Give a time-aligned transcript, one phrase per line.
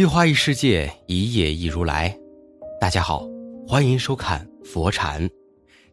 [0.00, 2.18] 一花一世界，一叶一如来。
[2.80, 3.28] 大家好，
[3.68, 5.28] 欢迎收看佛禅。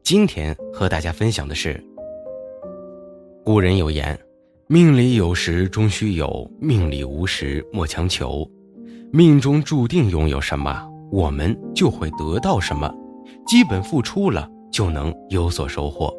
[0.02, 1.84] 今天和大家分享的是：
[3.44, 4.18] 古人有言，
[4.68, 8.50] 命里有时终须有，命里无时莫强求。
[9.12, 12.90] 命中注定拥有什么，我们就会得到什么。
[13.46, 16.16] 基本付出了，就能有所收获。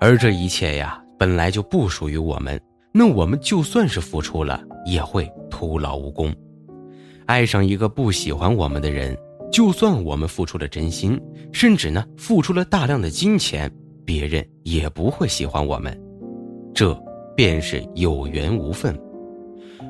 [0.00, 2.60] 而这一切呀，本来就不属于我们。
[2.92, 6.34] 那我们就算是付出了，也会徒劳无功。
[7.26, 9.16] 爱上一个不喜欢我们的人，
[9.50, 11.20] 就算我们付出了真心，
[11.52, 13.70] 甚至呢付出了大量的金钱，
[14.04, 16.00] 别人也不会喜欢我们。
[16.72, 16.96] 这
[17.34, 18.96] 便是有缘无分。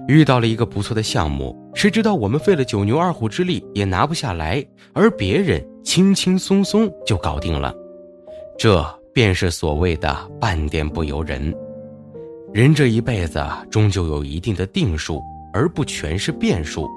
[0.09, 4.65] 遇到了一个不错的项目，谁知道我们费了九牛二虎之力也拿不下来，
[4.95, 7.75] 而别人轻轻松松就搞定了。
[8.59, 11.55] 这便是所谓的半点不由人。
[12.55, 15.21] 人这一辈子终究有一定的定数，
[15.53, 16.89] 而不全是变数。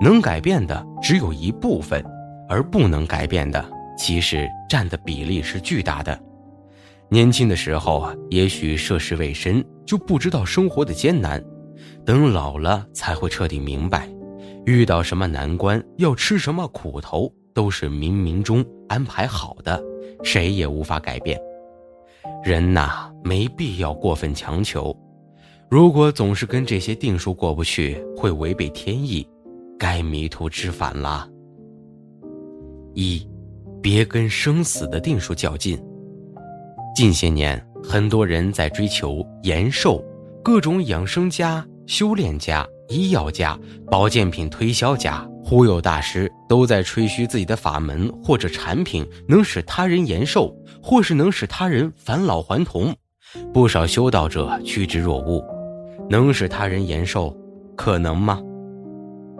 [0.00, 2.04] 能改变的只有一部分，
[2.48, 3.64] 而不能改变的
[3.96, 6.18] 其实占的比例是巨大的。
[7.08, 11.40] 年轻的时候啊也许涉世未深，就不知道生活的艰难；
[12.04, 14.08] 等老了才会彻底明白，
[14.66, 19.82] 遇到什么难关要吃什么苦头，都是冥冥中安排好的，
[20.22, 21.40] 谁也无法改变。
[22.44, 24.94] 人呐，没必要过分强求。
[25.70, 29.26] 如果总是跟这些定数过不去，会违背天意，
[29.78, 31.28] 该迷途知返了。
[32.94, 33.26] 一，
[33.80, 35.78] 别跟生死的定数较劲。
[36.94, 40.04] 近些年，很多人在追求延寿，
[40.42, 43.58] 各种养生家、修炼家、医药家、
[43.90, 50.54] 保健品推销家、忽悠大师都在吹嘘自己的法门或者产品能使他人延寿。
[50.80, 52.94] 或是能使他人返老还童，
[53.52, 55.44] 不少修道者趋之若鹜，
[56.08, 57.36] 能使他人延寿，
[57.76, 58.40] 可能吗？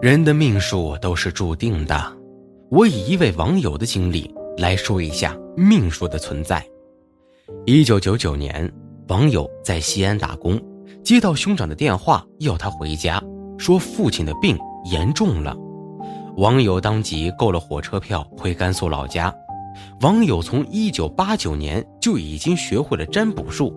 [0.01, 2.17] 人的命数都是注定的。
[2.71, 6.65] 我以一位网友的经历来说一下命数的存在。
[7.65, 8.71] 一九九九年，
[9.09, 10.57] 网友在西安打工，
[11.03, 13.21] 接到兄长的电话，要他回家，
[13.57, 14.57] 说父亲的病
[14.89, 15.53] 严重了。
[16.37, 19.33] 网友当即购了火车票回甘肃老家。
[19.99, 23.75] 网友从一九八九年就已经学会了占卜术，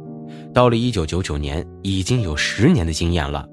[0.55, 3.45] 到了一九九九年，已经有十年的经验了。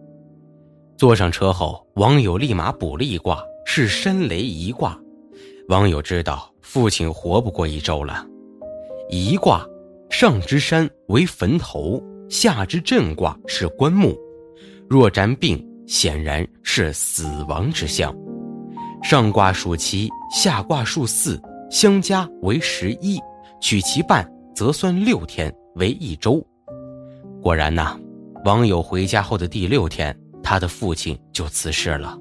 [1.00, 5.00] 坐上车后，网友立马卜了一卦，是山雷一卦。
[5.70, 8.28] 网友知道父亲活不过一周了。
[9.10, 9.66] 一卦，
[10.10, 14.14] 上之山为坟头，下之震卦是棺木。
[14.90, 18.14] 若占病，显然是死亡之象。
[19.02, 21.42] 上卦数七，下卦数四。
[21.72, 23.18] 相加为十一，
[23.62, 26.46] 取其半，则算六天为一周。
[27.42, 27.98] 果然呐，
[28.44, 30.14] 网友回家后的第六天，
[30.50, 32.18] 他的父亲就辞世了。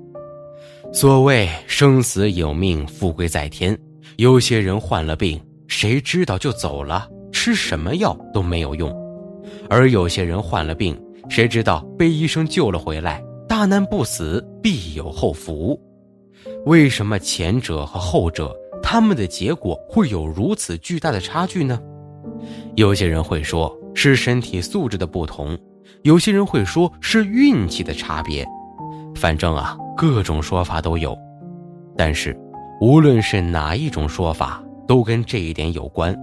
[0.93, 3.75] 所谓生死有命，富贵在天。
[4.19, 8.91] 有些人患了病，谁知道就走了，吃什么药都没有用；
[9.71, 10.94] 而有些人患了病，
[11.31, 15.81] 谁知道被医生救了回来，大难不死，必有后福。
[16.66, 18.55] 为什么前者和后者？
[18.83, 21.81] 他们的结果会有如此巨大的差距呢？
[22.77, 25.59] 有些人会说是身体素质的不同，
[26.03, 28.47] 有些人会说是运气的差别。
[29.15, 31.16] 反正啊，各种说法都有。
[31.97, 32.37] 但是，
[32.81, 36.16] 无论是哪一种说法，都跟这一点有关：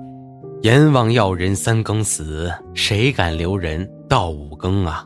[0.61, 5.05] 阎王要人三更死，谁敢留人到五更啊？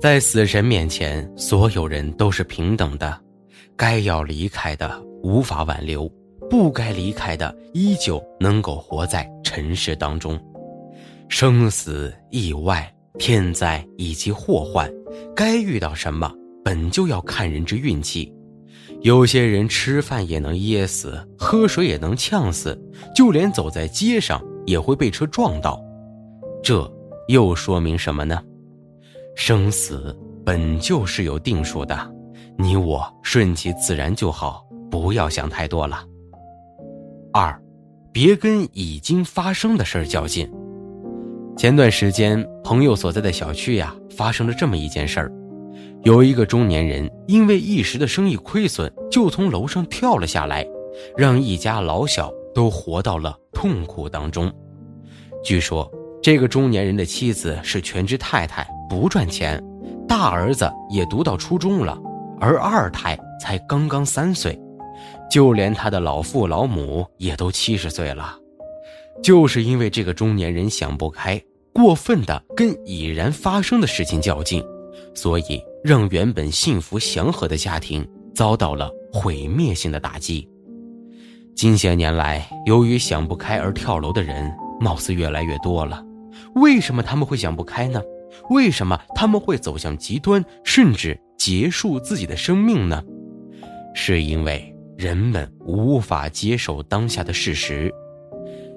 [0.00, 3.18] 在死神面前，所有人都是平等的，
[3.76, 6.10] 该要离开的无法挽留。
[6.50, 10.38] 不该离开的，依旧能够活在尘世当中。
[11.28, 14.90] 生死、意外、天灾以及祸患，
[15.34, 16.32] 该遇到什么，
[16.64, 18.32] 本就要看人之运气。
[19.02, 22.80] 有些人吃饭也能噎死，喝水也能呛死，
[23.14, 25.82] 就连走在街上也会被车撞到。
[26.62, 26.90] 这
[27.28, 28.40] 又说明什么呢？
[29.34, 32.14] 生死本就是有定数的，
[32.56, 36.04] 你我顺其自然就好，不要想太多了。
[37.32, 37.60] 二，
[38.12, 40.48] 别跟已经发生的事儿较劲。
[41.56, 45.32] 前段时间，朋友所在的小区呀，发生了这么一件事儿：
[46.02, 50.66] 有一个中年人因为一时的生意亏损，就从楼上跳了下来，
[51.16, 54.50] 让一家老小都活到了痛苦当中。
[55.44, 55.88] 据说，
[56.22, 59.62] 这个中年人的妻子是全职太太，不赚钱，
[60.08, 61.96] 大儿子也读到初中了，
[62.40, 64.58] 而二胎才刚刚三岁。
[65.30, 68.36] 就连他的老父老母也都七十岁了，
[69.20, 71.42] 就是因为这个中年人想不开，
[71.72, 74.64] 过分的跟已然发生的事情较劲，
[75.14, 80.48] 所以让原本幸福祥和的家庭遭到了毁灭性的打击。
[81.54, 84.50] 近些年来，由于想不开而跳楼的人，
[84.80, 86.02] 貌似越来越多了。
[86.54, 88.02] 为什么他们会想不开呢？
[88.48, 93.02] 为什么他们会走向极端，甚至结束自己的生命呢？
[93.94, 97.92] 是因为人们无法接受当下的事实。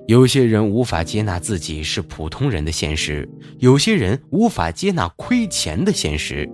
[0.07, 6.47] 有些人无法接纳自己是普通人的现实，有些人无法接纳亏钱的现实，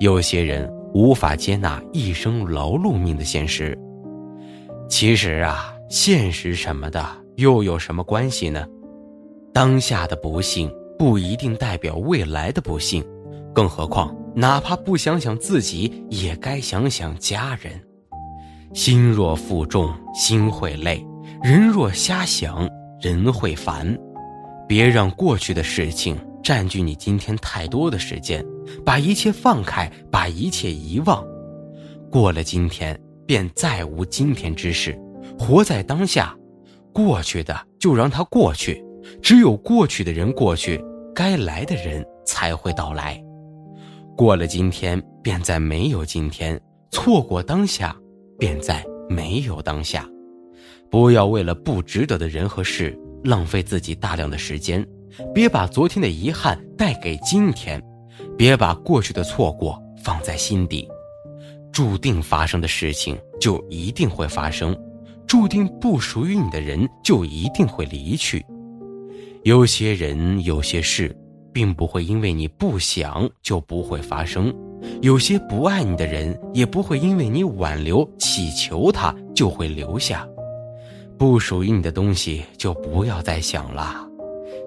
[0.00, 3.78] 有些人无法接纳一生劳碌命的现实。
[4.88, 7.04] 其实啊，现实什么的
[7.36, 8.66] 又有什么关系呢？
[9.52, 13.04] 当下的不幸不一定代表未来的不幸，
[13.54, 17.78] 更何况，哪怕不想想自己，也该想想家人。
[18.72, 21.04] 心若负重，心会累；
[21.42, 22.66] 人若瞎想，
[23.00, 23.96] 人会烦。
[24.68, 28.44] 别让过去的事情占据你今天太多的时间，
[28.84, 31.24] 把一切放开，把一切遗忘。
[32.10, 34.98] 过了今天，便再无今天之事。
[35.38, 36.34] 活在当下，
[36.92, 38.82] 过去的就让它过去。
[39.22, 40.82] 只有过去的人过去，
[41.14, 43.22] 该来的人才会到来。
[44.16, 46.58] 过了今天，便再没有今天；
[46.90, 47.94] 错过当下，
[48.38, 50.08] 便再没有当下。
[50.90, 54.86] 不要为了不值得的人和事浪费自己大量的时间，
[55.34, 57.82] 别把昨天的遗憾带给今天，
[58.36, 60.88] 别把过去的错过放在心底。
[61.72, 64.74] 注定发生的事情就一定会发生，
[65.26, 68.44] 注定不属于你的人就一定会离去。
[69.42, 71.14] 有些人、有些事，
[71.52, 74.50] 并不会因为你不想就不会发生；
[75.02, 80.26] 有些不爱你的人，也不会因为你挽留、祈求他就会留下。
[81.18, 84.06] 不属于你的东西，就不要再想了。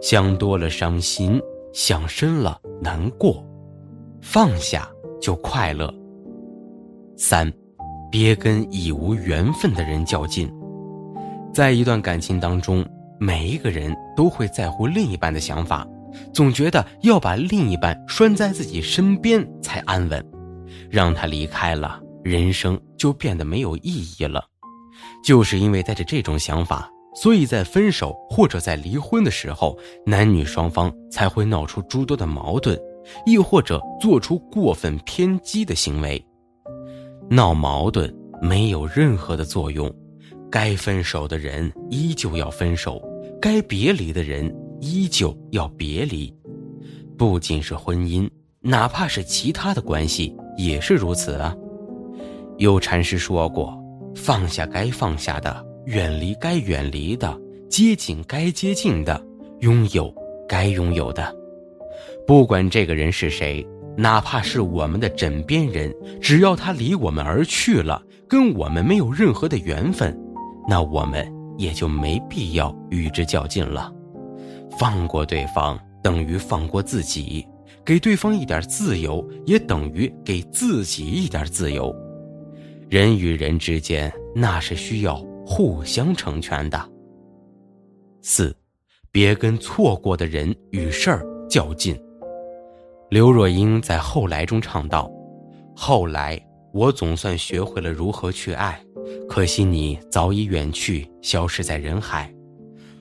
[0.02, 1.42] 想多了伤心，
[1.74, 3.46] 想深了难过，
[4.22, 4.90] 放下
[5.22, 5.94] 就快乐。
[7.18, 7.52] 三，
[8.12, 10.52] 别跟已无缘分的人较劲。
[11.54, 12.86] 在一段感情当中。
[13.22, 15.86] 每一个人都会在乎另一半的想法，
[16.34, 20.26] 总觉得要把另一半拴在自己身边才安稳，
[20.90, 24.42] 让他离开了，人生就变得没有意义了。
[25.24, 32.80] 就是因为带着这种想法，所以在分手或者在离婚的时候，男女双方才会闹出诸多的矛盾，
[33.26, 36.24] 亦或者做出过分偏激的行为。
[37.30, 39.92] 闹矛盾没有任何的作用，
[40.50, 43.02] 该分手的人依旧要分手。
[43.42, 46.34] 该别离的人依旧要别离，
[47.18, 48.30] 不仅是婚姻，
[48.60, 51.56] 哪怕是其他的关系也是如此啊。
[52.58, 53.74] 有禅师说过
[54.22, 57.40] ：“放下该放下的，远离该远离的，
[57.70, 59.20] 接近该接近的，
[59.60, 60.14] 拥有
[60.48, 61.36] 该拥有的。
[62.28, 63.66] 不管这个人是谁，
[63.98, 70.18] 哪怕是我们的枕边人，只要他离我们而去了，跟我们没有任何的缘分，
[70.68, 71.26] 那我们。”
[71.60, 73.92] 也就没必要与之较劲了，
[74.80, 77.46] 放过对方等于放过自己，
[77.84, 81.94] 给对方一点自由也等于给自己一点自由。
[82.90, 85.16] 人与人之间那是需要
[85.46, 86.90] 互相成全的。
[88.24, 88.56] 四，
[89.12, 91.96] 别跟错过的人与事儿较劲。
[93.12, 95.12] 刘若英在《后来》中唱道
[95.76, 96.40] ：“后来
[96.74, 98.82] 我总算学会了如何去爱。”
[99.30, 102.32] 可惜你早已远去，消失在人海。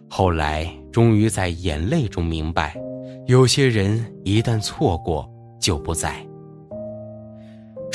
[0.08, 2.78] 后来终于在眼泪中明白，
[3.26, 5.26] 有些人一旦错过
[5.58, 6.27] 就不在。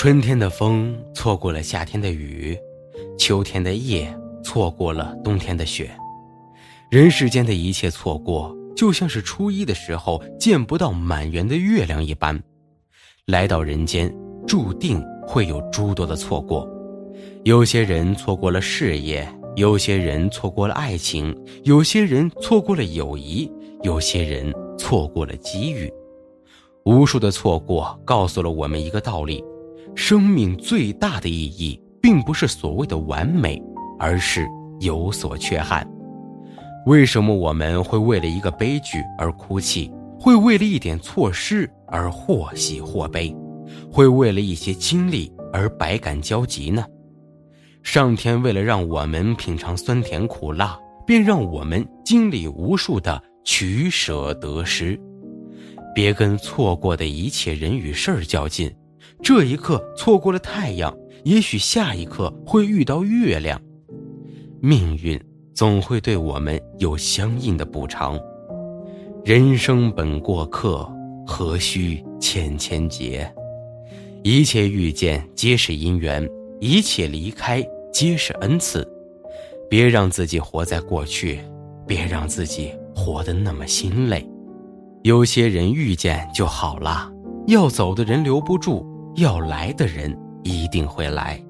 [0.03, 2.59] 春天的风错过了夏天的雨，
[3.17, 5.89] 秋天的夜错过了冬天的雪。
[6.91, 12.37] 人世间的一切错过，就像是初一的时候见不到满圆的月亮一般。
[13.27, 14.13] 来到人间，
[14.45, 16.69] 注定会有诸多的错过。
[17.45, 21.33] 有些人错过了事业，有些人错过了爱情，
[21.63, 23.49] 有些人错过了友谊，
[23.83, 25.89] 有些人错过了机遇。
[26.83, 29.41] 无数的错过告诉了我们一个道理：
[29.95, 33.61] 生命最大的意义，并不是所谓的完美，
[33.99, 34.47] 而是
[34.79, 35.87] 有所缺憾。
[36.85, 39.91] 为什么我们会为了一个悲剧而哭泣？
[40.19, 43.35] 会为了一点错失而或喜或悲？
[43.91, 46.85] 会为了一些经历而百感交集呢？
[47.81, 54.99] 上天为了让我们品尝酸甜苦辣，便让我们经历无数的取舍得失。
[55.93, 58.73] 别跟错过的一切人与事儿较劲。
[59.23, 63.59] 这一刻错过了太阳，也许下一刻会遇到月亮。
[64.59, 65.17] 命运
[65.53, 68.19] 总会对我们有相应的补偿。
[69.23, 70.85] 人生本过客，
[71.25, 73.25] 何须千千结？
[74.23, 76.29] 一切遇见皆是因缘。
[76.59, 78.85] 一切离开皆是恩赐。
[79.69, 81.39] 别让自己活在过去，
[81.87, 84.29] 别让自己活得那么心累。
[85.03, 87.09] 有些人遇见就好了，
[87.47, 91.41] 要走的人留不住，要来的人一定会来。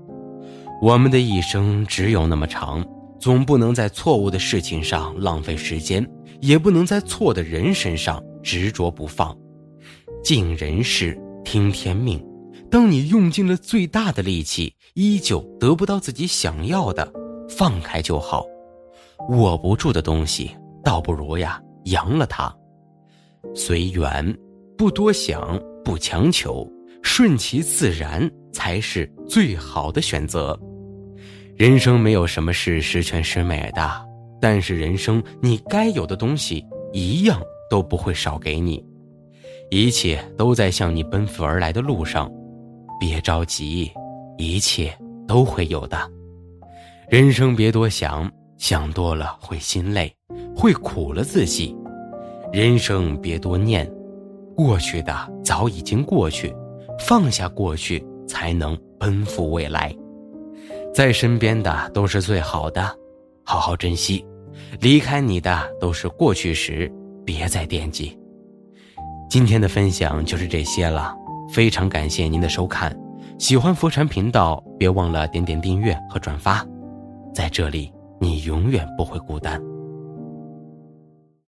[0.81, 2.85] 我们的一生只有那么长，
[3.19, 6.05] 总不能在错误的事情上浪费时间，
[6.41, 9.35] 也不能在错的人身上执着不放。
[10.23, 12.21] 尽人事，听天命。
[12.69, 17.11] 当你用尽了最大的力气，依旧得不到自己想要的，
[17.49, 18.45] 放开就好。
[19.29, 20.51] 握不住的东西，
[20.83, 22.53] 倒不如呀扬了它。
[23.53, 24.35] 随缘，
[24.77, 26.67] 不多想，不强求，
[27.03, 30.59] 顺其自然才是最好的选择。
[31.55, 34.05] 人生没有什么是十全十美的，
[34.41, 38.83] 但是人生你该有的东西一样都不会少给你，
[39.69, 42.31] 一切都在向你奔赴而来的路上，
[42.99, 43.91] 别着急，
[44.37, 44.91] 一切
[45.27, 45.97] 都会有的。
[47.09, 50.11] 人生别多想，想多了会心累，
[50.55, 51.75] 会苦了自己。
[52.51, 53.87] 人生别多念，
[54.55, 56.51] 过去的早已经过去，
[56.99, 59.95] 放下过去才能奔赴未来。
[60.93, 62.83] 在身边的都是最好的，
[63.43, 64.23] 好好珍惜；
[64.79, 66.91] 离开你的都是过去时，
[67.25, 68.17] 别再惦记。
[69.29, 71.15] 今天的分享就是这些了，
[71.51, 72.95] 非常感谢您的收看。
[73.39, 76.63] 喜欢佛禅频道，别忘了点点订阅和转发，
[77.33, 79.59] 在这里你永远不会孤单。